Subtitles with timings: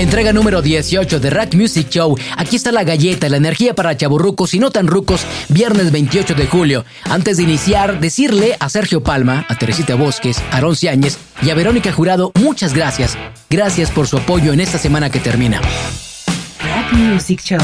[0.00, 2.16] Entrega número 18 de Rack Music Show.
[2.38, 6.46] Aquí está la galleta, la energía para chaburrucos y no tan rucos, viernes 28 de
[6.46, 6.86] julio.
[7.04, 11.54] Antes de iniciar, decirle a Sergio Palma, a Teresita Bosques, a Aaron Ciáñez y a
[11.54, 13.18] Verónica Jurado muchas gracias.
[13.50, 15.60] Gracias por su apoyo en esta semana que termina.
[15.60, 17.60] Rack Music Show.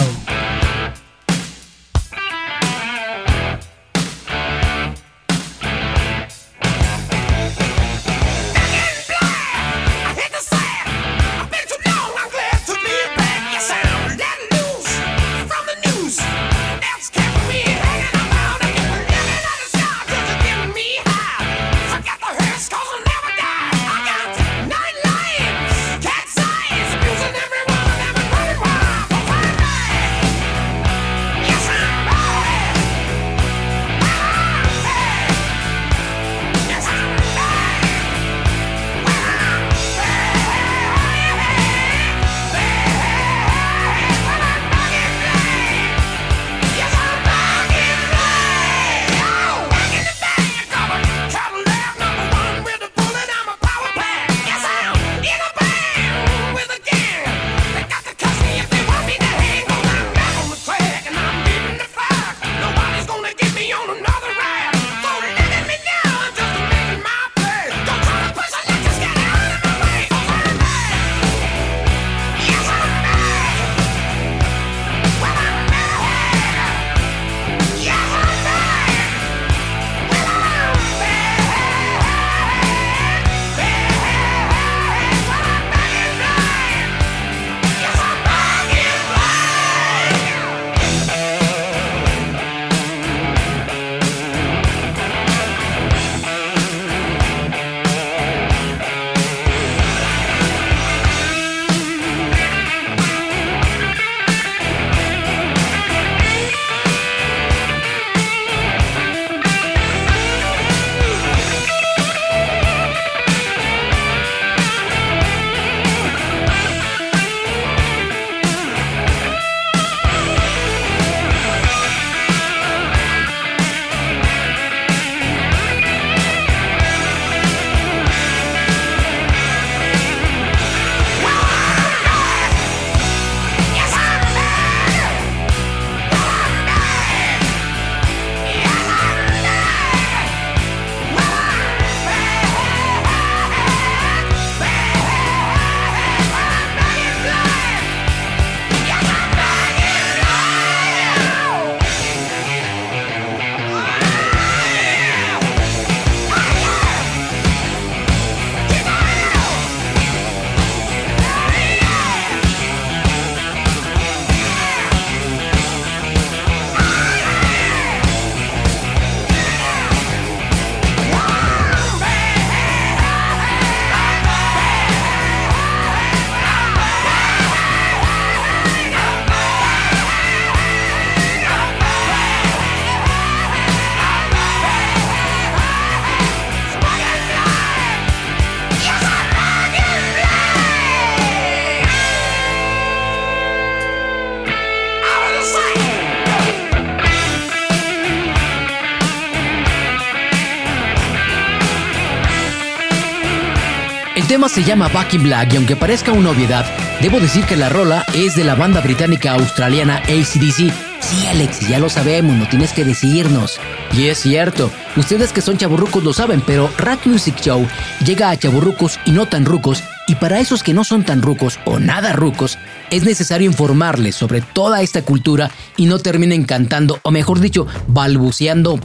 [204.48, 206.64] Se llama Back in Black y aunque parezca una obviedad,
[207.00, 210.72] debo decir que la rola es de la banda británica australiana ACDC.
[211.00, 213.58] Sí, Alex, ya lo sabemos, no tienes que decirnos.
[213.92, 217.66] Y es cierto, ustedes que son chaburrucos lo saben, pero Rack Music Show
[218.04, 221.58] llega a chaburrucos y no tan rucos, y para esos que no son tan rucos
[221.64, 222.58] o nada rucos,
[222.90, 228.78] es necesario informarles sobre toda esta cultura y no terminen cantando, o mejor dicho, balbuceando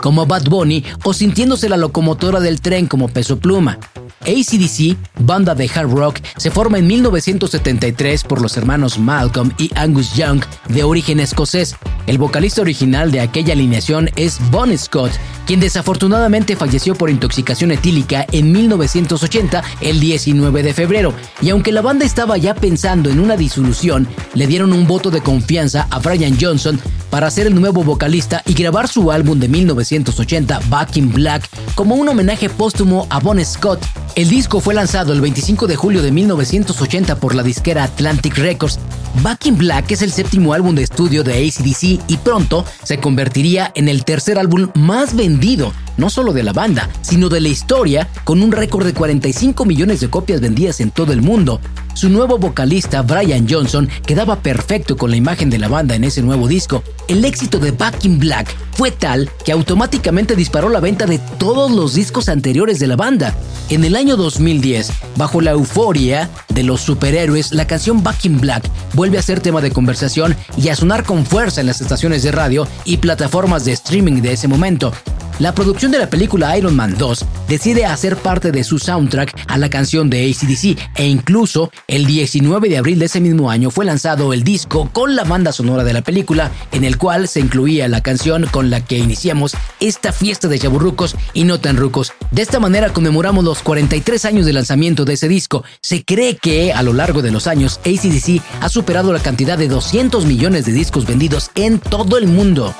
[0.00, 3.78] como Bad Bunny o sintiéndose la locomotora del tren como peso pluma.
[4.24, 10.14] ACDC, banda de hard rock, se forma en 1973 por los hermanos Malcolm y Angus
[10.14, 11.76] Young, de origen escocés.
[12.06, 15.12] El vocalista original de aquella alineación es Bon Scott,
[15.46, 21.14] quien desafortunadamente falleció por intoxicación etílica en 1980, el 19 de febrero.
[21.40, 25.22] Y aunque la banda estaba ya pensando en una disolución, le dieron un voto de
[25.22, 26.80] confianza a Brian Johnson
[27.10, 31.94] para ser el nuevo vocalista y grabar su álbum de 1980, Back in Black, como
[31.94, 33.80] un homenaje póstumo a Bon Scott.
[34.14, 38.78] El disco fue lanzado el 25 de julio de 1980 por la disquera Atlantic Records.
[39.22, 43.72] Back in Black es el séptimo álbum de estudio de ACDC y pronto se convertiría
[43.74, 48.08] en el tercer álbum más vendido no solo de la banda, sino de la historia,
[48.24, 51.60] con un récord de 45 millones de copias vendidas en todo el mundo.
[51.94, 56.22] Su nuevo vocalista, Brian Johnson, quedaba perfecto con la imagen de la banda en ese
[56.22, 56.82] nuevo disco.
[57.06, 61.70] El éxito de Back in Black fue tal que automáticamente disparó la venta de todos
[61.70, 63.34] los discos anteriores de la banda.
[63.70, 68.68] En el año 2010, bajo la euforia de los superhéroes, la canción Back in Black
[68.94, 72.32] vuelve a ser tema de conversación y a sonar con fuerza en las estaciones de
[72.32, 74.92] radio y plataformas de streaming de ese momento.
[75.40, 79.58] La producción de la película Iron Man 2 decide hacer parte de su soundtrack a
[79.58, 83.84] la canción de ACDC e incluso el 19 de abril de ese mismo año fue
[83.84, 87.88] lanzado el disco con la banda sonora de la película en el cual se incluía
[87.88, 92.12] la canción con la que iniciamos esta fiesta de chaburrucos y no tan rucos.
[92.30, 95.64] De esta manera conmemoramos los 43 años de lanzamiento de ese disco.
[95.80, 99.66] Se cree que a lo largo de los años ACDC ha superado la cantidad de
[99.66, 102.72] 200 millones de discos vendidos en todo el mundo.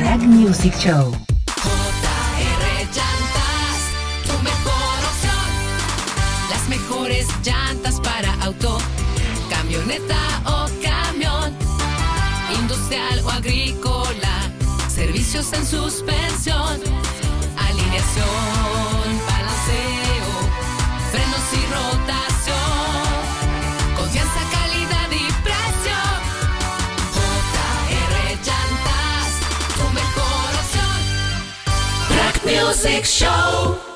[0.00, 1.12] Music Show.
[1.62, 2.64] JR
[2.96, 3.80] Llantas,
[4.26, 5.48] tu mejor opción.
[6.48, 8.78] Las mejores llantas para auto,
[9.50, 10.16] camioneta
[10.46, 11.54] o camión.
[12.58, 14.50] Industrial o agrícola,
[14.88, 16.80] servicios en suspensión.
[17.58, 18.79] Alineación,
[32.70, 33.89] Music Show.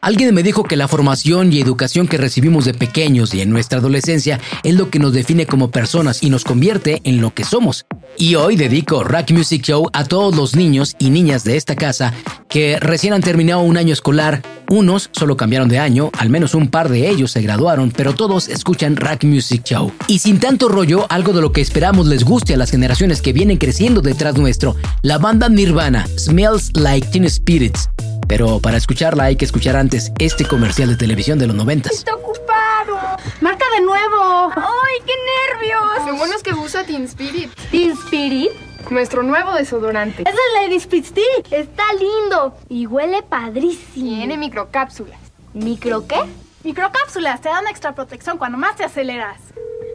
[0.00, 3.80] Alguien me dijo que la formación y educación que recibimos de pequeños y en nuestra
[3.80, 7.84] adolescencia es lo que nos define como personas y nos convierte en lo que somos.
[8.16, 12.14] Y hoy dedico Rack Music Show a todos los niños y niñas de esta casa
[12.48, 14.40] que recién han terminado un año escolar.
[14.70, 18.48] Unos solo cambiaron de año, al menos un par de ellos se graduaron, pero todos
[18.48, 19.92] escuchan Rack Music Show.
[20.06, 23.32] Y sin tanto rollo, algo de lo que esperamos les guste a las generaciones que
[23.32, 27.88] vienen creciendo detrás nuestro, la banda Nirvana, Smells Like Teen Spirits.
[28.28, 31.92] Pero para escucharla hay que escuchar antes este comercial de televisión de los noventas.
[31.92, 32.98] Está ocupado.
[33.40, 34.52] Marca de nuevo.
[34.54, 35.14] ¡Ay, qué
[35.56, 36.06] nervios!
[36.06, 38.50] Lo bueno es que usa Teen Spirit, Teen Spirit.
[38.90, 40.22] nuestro nuevo desodorante.
[40.22, 41.52] Es el Lady Spirit Stick.
[41.52, 44.16] Está lindo y huele padrísimo.
[44.18, 45.18] Tiene microcápsulas.
[45.54, 46.20] ¿Micro qué?
[46.64, 49.38] Microcápsulas te dan extra protección cuando más te aceleras.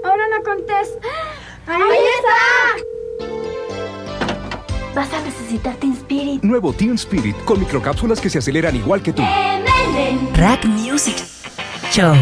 [0.04, 1.08] Ahora no contesta.
[1.68, 3.03] ¡Ahí, está!
[4.94, 6.44] Vas a necesitar Teen Spirit.
[6.44, 9.24] Nuevo Teen Spirit con microcápsulas que se aceleran igual que tú.
[10.36, 11.16] Rack Music
[11.92, 12.16] Show.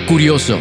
[0.00, 0.58] Curioso.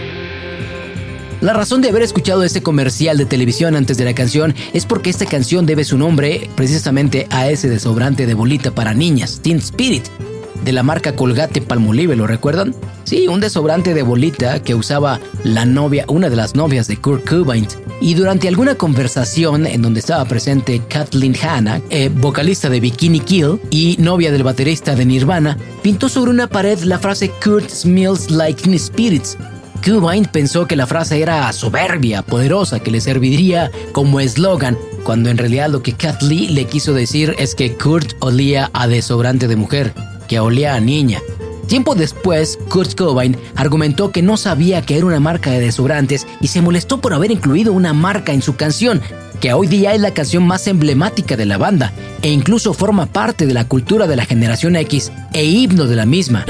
[1.42, 5.10] La razón de haber escuchado este comercial de televisión antes de la canción es porque
[5.10, 10.06] esta canción debe su nombre precisamente a ese desodorante de bolita para niñas, Teen Spirit,
[10.64, 12.74] de la marca Colgate Palmolive, ¿lo recuerdan?
[13.04, 17.28] Sí, un desodorante de bolita que usaba la novia, una de las novias de Kurt
[17.28, 17.68] Cobain.
[18.02, 23.60] Y durante alguna conversación en donde estaba presente Kathleen Hanna, eh, vocalista de Bikini Kill
[23.70, 28.78] y novia del baterista de Nirvana, pintó sobre una pared la frase Kurt smells like
[28.78, 29.38] spirits.
[29.86, 35.38] Cobain pensó que la frase era soberbia, poderosa, que le serviría como eslogan, cuando en
[35.38, 39.94] realidad lo que Kathleen le quiso decir es que Kurt olía a desodorante de mujer
[40.42, 41.22] que a niña.
[41.68, 46.48] Tiempo después, Kurt Cobain argumentó que no sabía que era una marca de desodorantes y
[46.48, 49.02] se molestó por haber incluido una marca en su canción,
[49.40, 53.46] que hoy día es la canción más emblemática de la banda e incluso forma parte
[53.46, 56.46] de la cultura de la generación X e himno de la misma.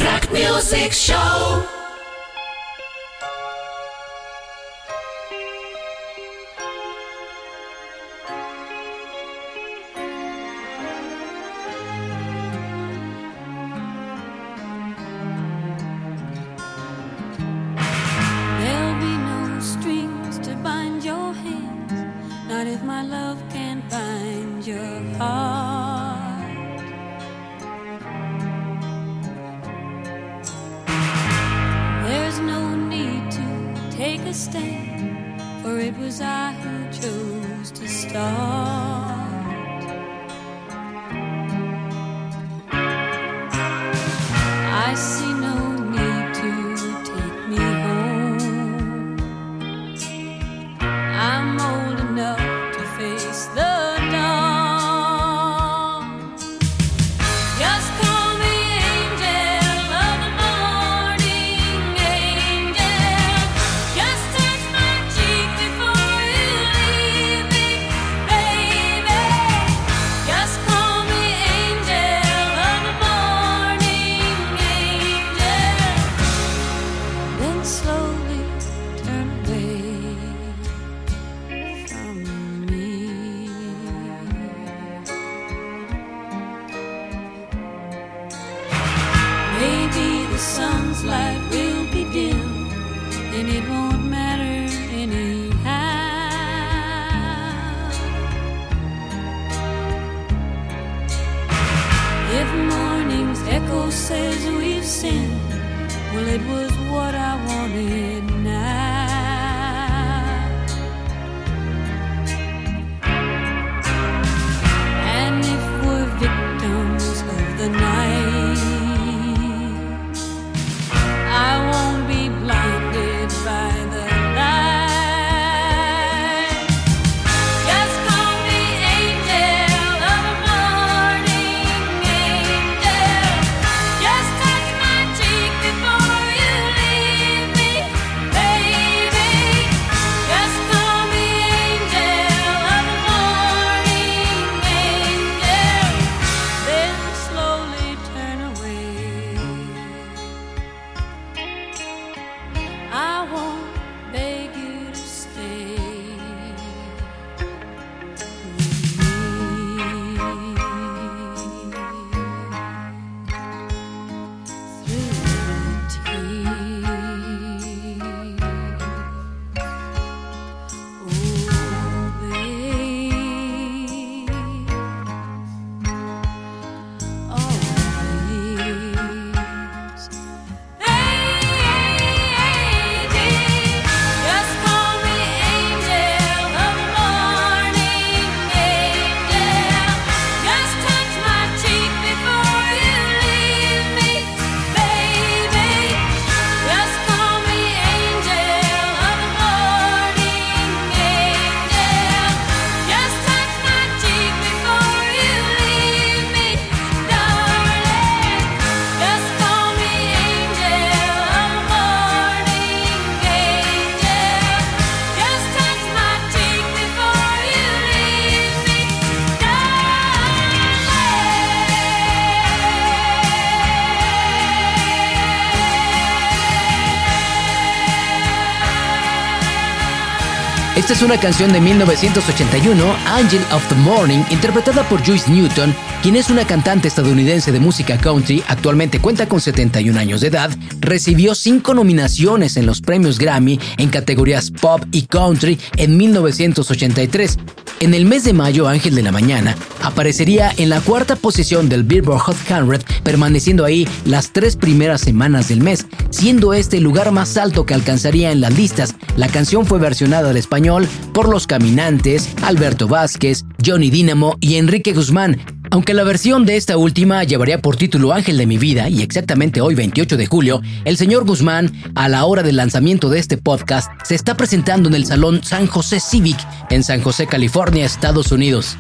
[230.76, 236.16] Esta es una canción de 1981, Angel of the Morning, interpretada por Joyce Newton, quien
[236.16, 241.36] es una cantante estadounidense de música country, actualmente cuenta con 71 años de edad, recibió
[241.36, 247.38] cinco nominaciones en los premios Grammy en categorías pop y country en 1983.
[247.84, 251.84] En el mes de mayo, Ángel de la Mañana aparecería en la cuarta posición del
[251.84, 257.12] Billboard Hot 100, permaneciendo ahí las tres primeras semanas del mes, siendo este el lugar
[257.12, 258.96] más alto que alcanzaría en las listas.
[259.18, 264.94] La canción fue versionada al español por Los Caminantes, Alberto Vázquez, Johnny Dínamo y Enrique
[264.94, 265.42] Guzmán,
[265.74, 269.60] aunque la versión de esta última llevaría por título Ángel de mi vida y exactamente
[269.60, 273.90] hoy 28 de julio, el señor Guzmán, a la hora del lanzamiento de este podcast,
[274.04, 276.38] se está presentando en el Salón San José Civic
[276.70, 278.78] en San José, California, Estados Unidos.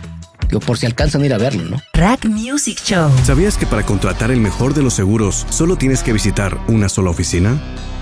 [0.49, 1.82] Digo, por si alcanzan a ir a verlo, ¿no?
[1.93, 3.10] Rack Music Show.
[3.25, 7.10] ¿Sabías que para contratar el mejor de los seguros solo tienes que visitar una sola
[7.10, 7.60] oficina?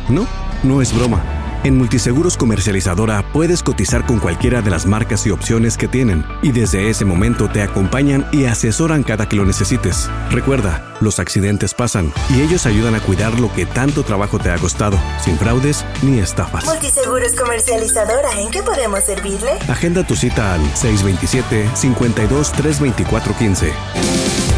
[0.10, 0.27] No,
[0.63, 1.40] no es broma.
[1.63, 6.52] En Multiseguros Comercializadora puedes cotizar con cualquiera de las marcas y opciones que tienen y
[6.52, 10.10] desde ese momento te acompañan y asesoran cada que lo necesites.
[10.32, 14.58] Recuerda, los accidentes pasan y ellos ayudan a cuidar lo que tanto trabajo te ha
[14.58, 16.65] costado, sin fraudes ni estafas.
[16.65, 19.52] Multiseguros Comercializadora, ¿en qué podemos servirle?
[19.67, 24.51] Agenda tu cita al 627 52 324 15.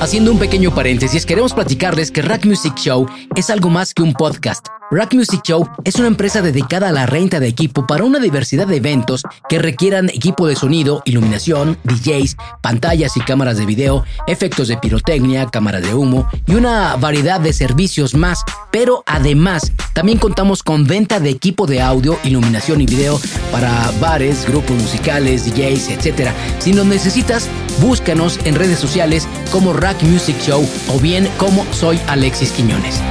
[0.00, 4.12] Haciendo un pequeño paréntesis, queremos platicarles que Rack Music Show es algo más que un
[4.12, 4.77] podcast.
[4.90, 8.66] Rack Music Show es una empresa dedicada a la renta de equipo para una diversidad
[8.66, 14.68] de eventos que requieran equipo de sonido, iluminación, DJs, pantallas y cámaras de video, efectos
[14.68, 18.44] de pirotecnia, cámaras de humo y una variedad de servicios más.
[18.72, 23.20] Pero además, también contamos con venta de equipo de audio, iluminación y video
[23.52, 26.30] para bares, grupos musicales, DJs, etc.
[26.60, 27.50] Si nos necesitas,
[27.82, 33.02] búscanos en redes sociales como Rack Music Show o bien como Soy Alexis Quiñones.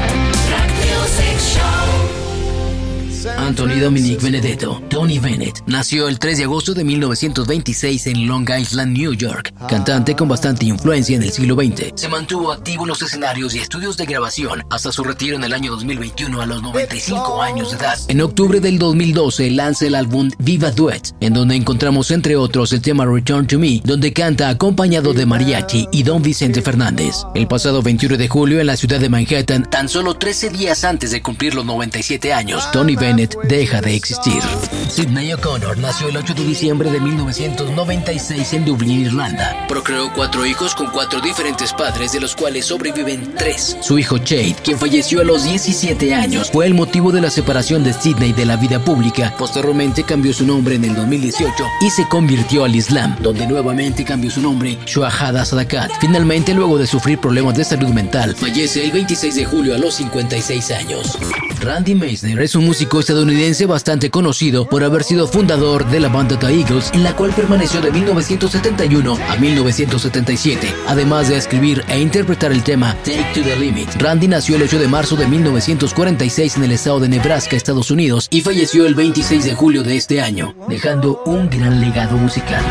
[3.47, 8.97] Anthony Dominic Benedetto, Tony Bennett, nació el 3 de agosto de 1926 en Long Island,
[8.97, 9.53] New York.
[9.69, 13.60] Cantante con bastante influencia en el siglo XX, se mantuvo activo en los escenarios y
[13.60, 17.77] estudios de grabación hasta su retiro en el año 2021 a los 95 años de
[17.77, 17.97] edad.
[18.10, 22.81] En octubre del 2012 lanza el álbum Viva Duet, en donde encontramos entre otros el
[22.81, 27.15] tema Return to Me, donde canta acompañado de Mariachi y Don Vicente Fernández.
[27.33, 31.12] El pasado 21 de julio en la ciudad de Manhattan, tan solo 13 días antes
[31.12, 34.41] de cumplir los 97 años, Tony Bennett deja de existir.
[34.89, 39.67] Sidney O'Connor nació el 8 de diciembre de 1996 en Dublín, Irlanda.
[39.67, 43.78] Procreó cuatro hijos con cuatro diferentes padres, de los cuales sobreviven tres.
[43.82, 47.84] Su hijo Chade, quien falleció a los 17 años, fue el motivo de la separación
[47.84, 49.34] de Sidney de la vida pública.
[49.38, 54.32] Posteriormente cambió su nombre en el 2018 y se convirtió al Islam, donde nuevamente cambió
[54.32, 55.91] su nombre Shuahada Sadakat.
[56.00, 59.95] Finalmente, luego de sufrir problemas de salud mental, fallece el 26 de julio a los
[59.95, 61.17] 56 años.
[61.60, 63.26] Randy Meisner es un músico estadounidense
[63.67, 67.81] bastante conocido por haber sido fundador de la banda The Eagles, en la cual permaneció
[67.81, 73.89] de 1971 a 1977, además de escribir e interpretar el tema Take to the Limit.
[73.99, 78.27] Randy nació el 8 de marzo de 1946 en el estado de Nebraska, Estados Unidos,
[78.29, 82.63] y falleció el 26 de julio de este año, dejando un gran legado musical.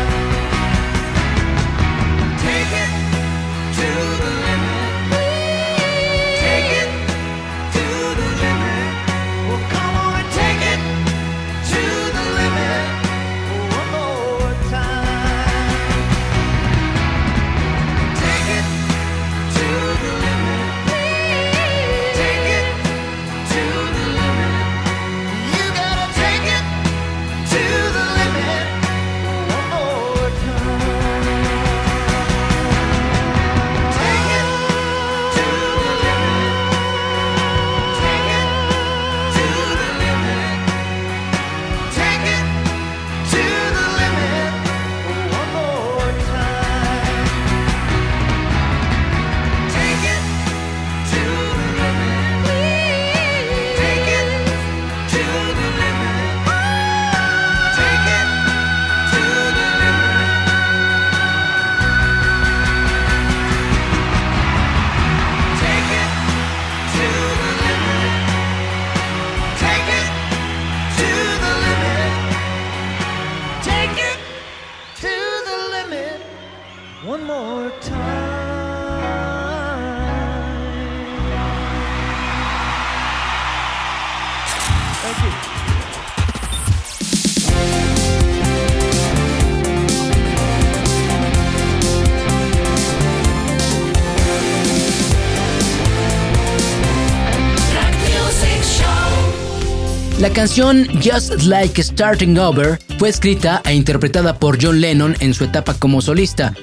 [100.37, 105.73] Canción Just Like Starting Over fue escrita e interpretada por John Lennon en su etapa
[105.73, 106.53] como solista.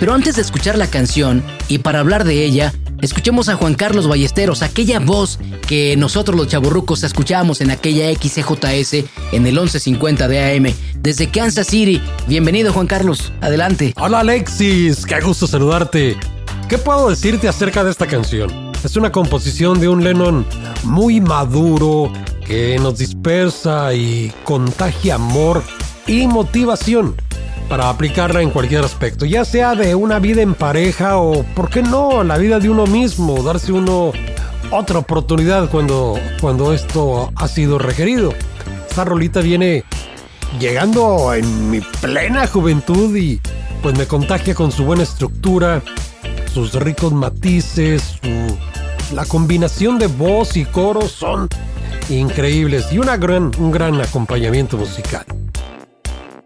[0.00, 4.08] Pero antes de escuchar la canción y para hablar de ella, escuchemos a Juan Carlos
[4.08, 8.94] Ballesteros, aquella voz que nosotros los chaburrucos escuchábamos en aquella XCJS
[9.32, 12.00] en el 1150 de AM desde Kansas City.
[12.28, 13.92] Bienvenido Juan Carlos, adelante.
[13.98, 16.16] Hola Alexis, qué gusto saludarte.
[16.66, 18.72] ¿Qué puedo decirte acerca de esta canción?
[18.82, 20.46] Es una composición de un Lennon
[20.84, 22.10] muy maduro
[22.48, 25.62] que nos dispersa y contagia amor
[26.06, 27.14] y motivación
[27.68, 31.82] para aplicarla en cualquier aspecto, ya sea de una vida en pareja o, ¿por qué
[31.82, 34.12] no?, la vida de uno mismo, darse uno
[34.70, 38.32] otra oportunidad cuando, cuando esto ha sido requerido.
[38.88, 39.84] Esta rolita viene
[40.58, 43.38] llegando en mi plena juventud y
[43.82, 45.82] pues me contagia con su buena estructura,
[46.54, 48.18] sus ricos matices,
[49.12, 51.50] la combinación de voz y coro son
[52.08, 55.24] increíbles y gran, un gran acompañamiento musical.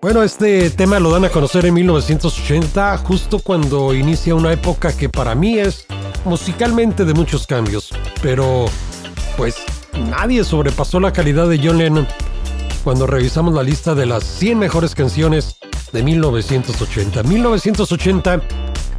[0.01, 5.09] Bueno, este tema lo dan a conocer en 1980, justo cuando inicia una época que
[5.09, 5.87] para mí es
[6.25, 8.67] musicalmente de muchos cambios, pero
[9.37, 9.57] pues
[10.11, 12.09] nadie sobrepasó la calidad de John Lennon
[12.83, 15.57] cuando revisamos la lista de las 100 mejores canciones
[15.93, 17.23] de 1980.
[17.23, 18.41] 1980,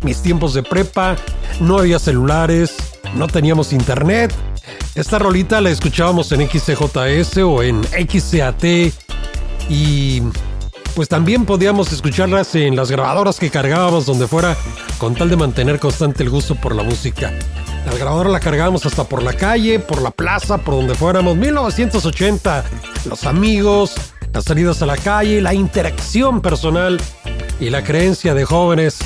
[0.03, 1.17] mis tiempos de prepa,
[1.59, 2.75] no había celulares,
[3.15, 4.33] no teníamos internet.
[4.95, 8.63] Esta rolita la escuchábamos en XCJS o en XCAT
[9.69, 10.21] y
[10.95, 14.55] pues también podíamos escucharlas en las grabadoras que cargábamos donde fuera
[14.99, 17.33] con tal de mantener constante el gusto por la música.
[17.85, 21.35] La grabadora la cargábamos hasta por la calle, por la plaza, por donde fuéramos.
[21.35, 22.63] 1980,
[23.05, 23.95] los amigos,
[24.31, 27.01] las salidas a la calle, la interacción personal
[27.59, 28.99] y la creencia de jóvenes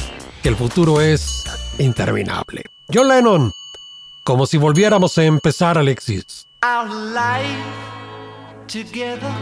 [0.44, 1.44] que el futuro es
[1.80, 2.66] interminable.
[2.94, 3.52] John Lennon,
[4.28, 6.50] como si volviéramos a empezar, Alexis.
[6.62, 7.48] Our life
[8.68, 9.34] together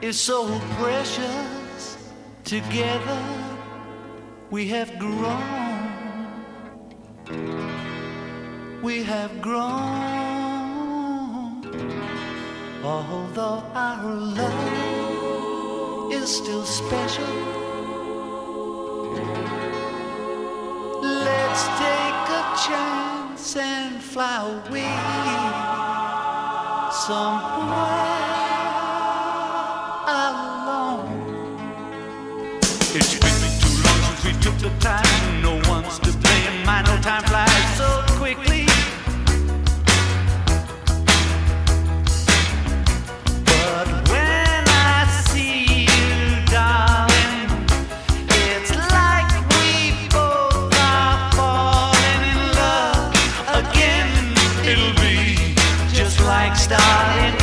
[0.00, 0.46] is so
[0.80, 1.98] precious.
[2.44, 3.20] Together
[4.50, 5.84] we have grown.
[8.82, 9.68] We have grown.
[12.82, 14.54] Although our love
[16.10, 17.26] is still special.
[21.02, 23.07] Let's take a chance
[23.56, 24.82] and fly away
[27.06, 27.68] somewhere
[30.08, 31.08] alone.
[32.94, 35.07] It's been too long since we took the time.
[54.70, 55.54] It'll be
[55.94, 57.37] just like starting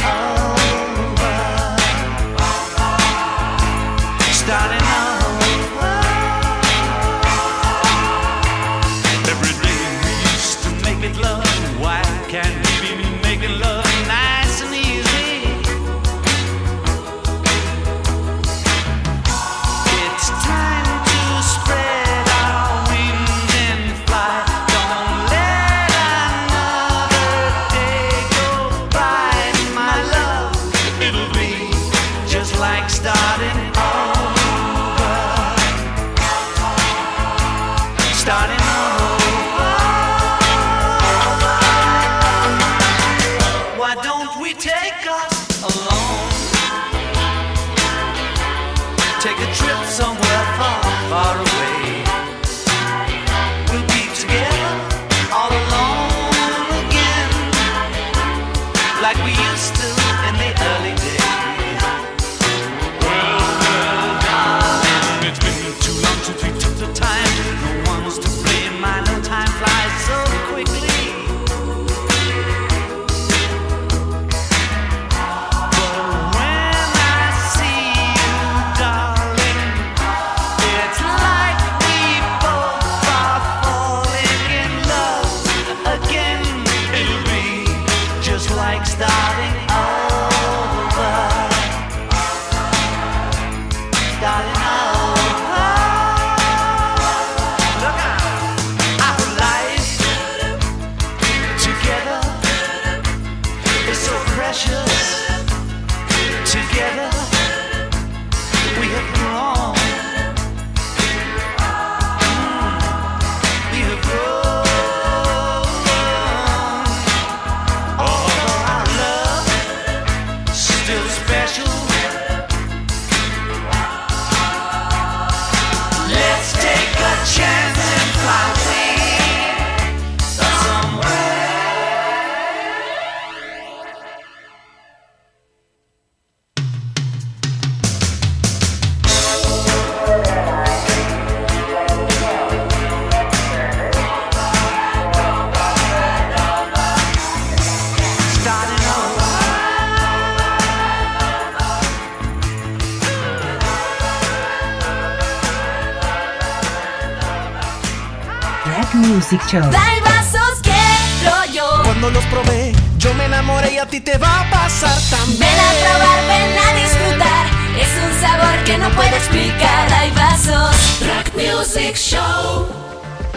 [158.94, 159.64] Music Show.
[159.78, 161.84] Hay vasos quiero yo.
[161.84, 165.40] Cuando los probé, yo me enamoré y a ti te va a pasar también.
[165.40, 167.46] Ven a probar, ven a disfrutar.
[167.80, 169.94] Es un sabor que no puedo explicar.
[169.94, 170.76] Hay vasos.
[171.02, 172.68] Rock Music Show.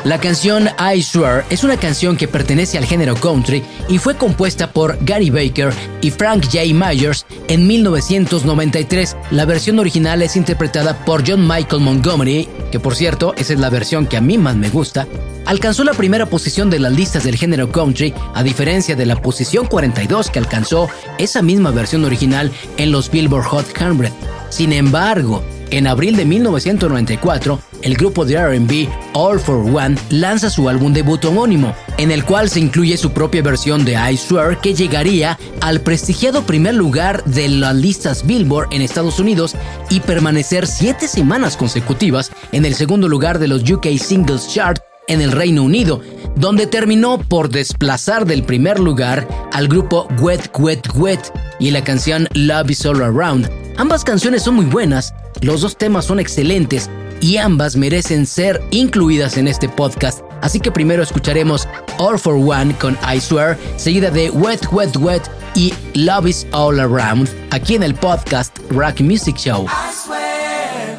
[0.09, 4.73] La canción I Swear es una canción que pertenece al género country y fue compuesta
[4.73, 6.61] por Gary Baker y Frank J.
[6.73, 9.19] Myers en 1993.
[9.33, 13.69] La versión original es interpretada por John Michael Montgomery, que por cierto, esa es la
[13.69, 15.07] versión que a mí más me gusta.
[15.45, 19.67] Alcanzó la primera posición de las listas del género country, a diferencia de la posición
[19.67, 24.11] 42 que alcanzó esa misma versión original en los Billboard Hot 100.
[24.49, 30.69] Sin embargo, en abril de 1994, el grupo de RB All for One lanza su
[30.69, 34.75] álbum debut homónimo, en el cual se incluye su propia versión de I Swear que
[34.75, 39.57] llegaría al prestigiado primer lugar de las listas Billboard en Estados Unidos
[39.91, 45.21] y permanecer siete semanas consecutivas en el segundo lugar de los UK Singles Chart en
[45.21, 46.01] el Reino Unido,
[46.37, 52.29] donde terminó por desplazar del primer lugar al grupo Wet Wet Wet y la canción
[52.35, 53.51] Love is All Around.
[53.79, 59.37] Ambas canciones son muy buenas, los dos temas son excelentes y ambas merecen ser incluidas
[59.37, 60.21] en este podcast.
[60.41, 61.67] Así que primero escucaremos
[61.99, 65.23] All for One con I Swear, seguida de Wet Wet Wet
[65.55, 69.67] y Love is All Around, aquí en el podcast Rock Music Show.
[69.67, 70.99] I swear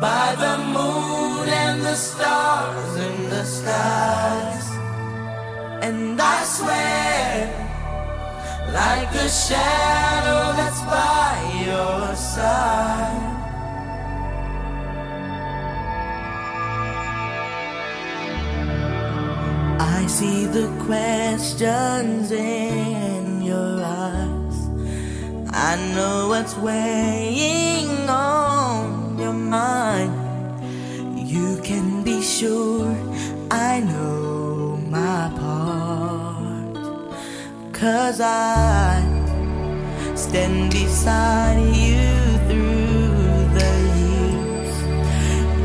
[0.00, 4.68] by the moon and the stars in the skies.
[5.82, 7.48] And I swear
[8.72, 11.59] like a shadow that's by
[20.00, 24.56] I see the questions in your eyes.
[25.52, 30.14] I know what's weighing on your mind.
[31.16, 32.94] You can be sure
[33.50, 36.74] I know my part.
[37.72, 38.99] Cause I
[40.20, 42.12] stand beside you
[42.46, 44.74] through the years.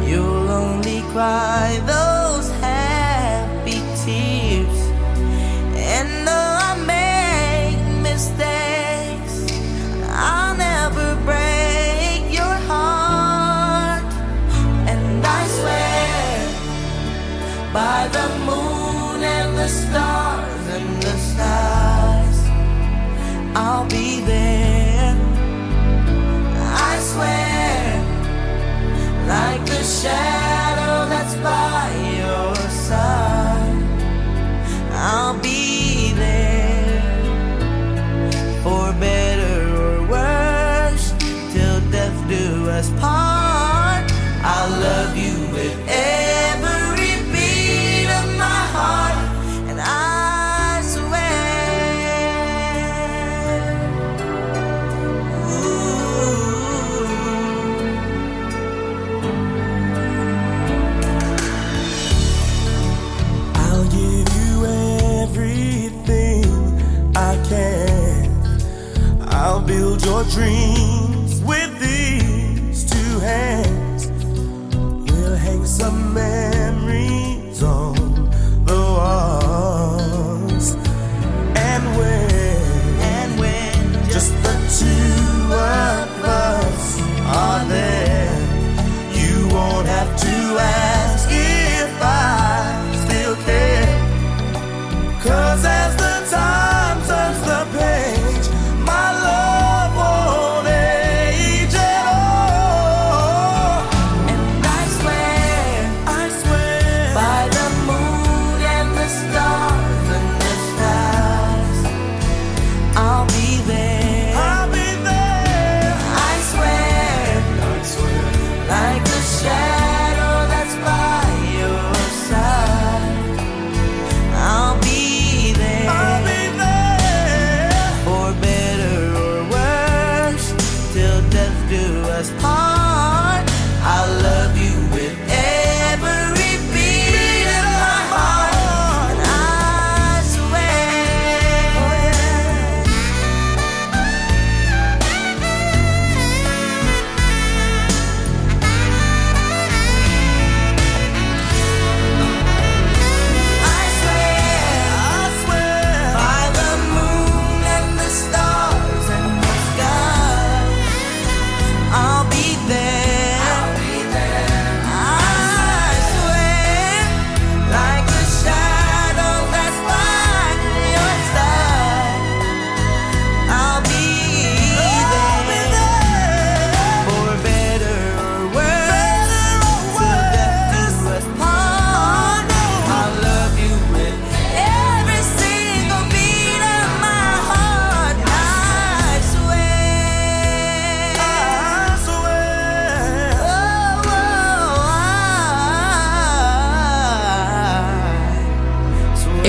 [0.09, 4.79] You'll only cry those happy tears.
[5.95, 9.35] And though I make mistakes,
[10.09, 14.11] I'll never break your heart.
[14.91, 16.31] And I swear
[17.73, 20.24] by the moon and the stars
[23.57, 24.64] I'll be there.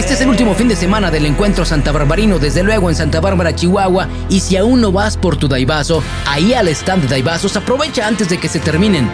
[0.06, 3.20] Este es el último fin de semana del encuentro Santa Barbarino, desde luego en Santa
[3.20, 4.06] Bárbara, Chihuahua.
[4.28, 8.28] Y si aún no vas por tu Daivazo, ahí al stand de Daivazos, aprovecha antes
[8.28, 9.10] de que se terminen.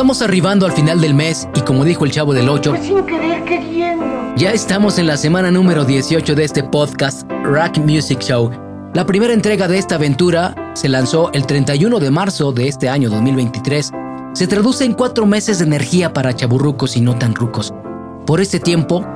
[0.00, 3.44] Estamos arribando al final del mes y como dijo el chavo del 8, Sin querer
[3.44, 4.06] queriendo.
[4.34, 8.50] ya estamos en la semana número 18 de este podcast Rock Music Show.
[8.94, 13.10] La primera entrega de esta aventura se lanzó el 31 de marzo de este año
[13.10, 13.92] 2023.
[14.32, 17.74] Se traduce en cuatro meses de energía para chaburrucos y no tan rucos.
[18.24, 19.06] Por este tiempo,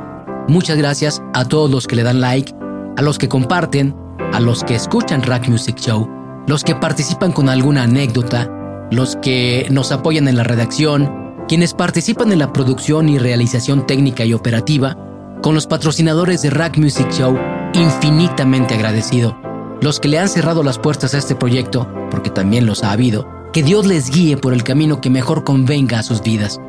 [0.49, 2.55] muchas gracias a todos los que le dan like,
[2.99, 3.97] a los que comparten,
[4.35, 6.07] a los que escuchan Rack Music Show,
[6.47, 8.51] los que participan con alguna anécdota,
[8.91, 14.25] los que nos apoyan en la redacción, quienes participan en la producción y realización técnica
[14.25, 14.97] y operativa,
[15.43, 17.39] con los patrocinadores de Rack Music Show,
[17.75, 19.37] infinitamente agradecido,
[19.81, 23.29] los que le han cerrado las puertas a este proyecto, porque también los ha habido,
[23.53, 26.61] que Dios les guíe por el camino que mejor convenga a sus vidas,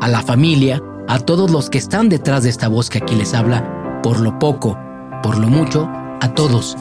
[0.00, 3.34] a la familia, a todos los que están detrás de esta voz que aquí les
[3.34, 4.78] habla, por lo poco,
[5.22, 5.88] por lo mucho,
[6.20, 6.76] a todos,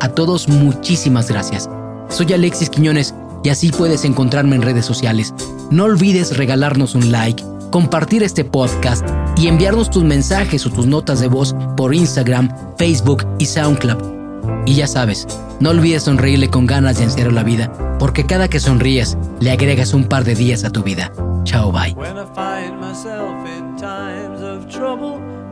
[0.00, 1.68] a todos muchísimas gracias.
[2.08, 5.34] Soy Alexis Quiñones y así puedes encontrarme en redes sociales.
[5.70, 11.20] No olvides regalarnos un like, compartir este podcast y enviarnos tus mensajes o tus notas
[11.20, 14.18] de voz por Instagram, Facebook y SoundCloud.
[14.66, 15.26] Y ya sabes,
[15.60, 19.50] no olvides sonreírle con ganas y en serio la vida, porque cada que sonríes le
[19.50, 21.12] agregas un par de días a tu vida.
[21.44, 21.94] Chao, bye.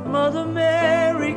[0.06, 1.36] Mother Mary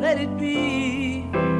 [0.00, 1.59] let it be.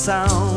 [0.00, 0.49] Sound